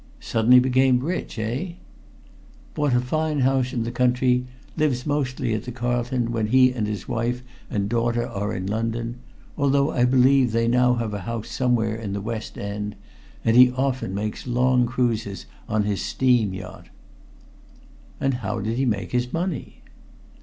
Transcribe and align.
"Suddenly 0.19 0.59
became 0.59 0.99
rich 1.01 1.37
eh?" 1.37 1.73
"Bought 2.73 2.95
a 2.95 2.99
fine 2.99 3.41
house 3.41 3.71
in 3.71 3.83
the 3.83 3.91
country; 3.91 4.47
lives 4.75 5.05
mostly 5.05 5.53
at 5.53 5.65
the 5.65 5.71
Carlton 5.71 6.31
when 6.31 6.47
he 6.47 6.71
and 6.73 6.87
his 6.87 7.07
wife 7.07 7.43
and 7.69 7.87
daughter 7.87 8.25
are 8.27 8.51
in 8.51 8.65
London 8.65 9.19
although 9.59 9.91
I 9.91 10.05
believe 10.05 10.53
they 10.53 10.67
now 10.67 10.95
have 10.95 11.13
a 11.13 11.19
house 11.29 11.49
somewhere 11.51 11.95
in 11.95 12.13
the 12.13 12.19
West 12.19 12.57
End 12.57 12.95
and 13.45 13.55
he 13.55 13.69
often 13.73 14.15
makes 14.15 14.47
long 14.47 14.87
cruises 14.87 15.45
on 15.69 15.83
his 15.83 16.01
steam 16.01 16.51
yacht." 16.55 16.89
"And 18.19 18.33
how 18.41 18.59
did 18.59 18.77
he 18.77 18.85
make 18.87 19.11
his 19.11 19.31
money?" 19.31 19.83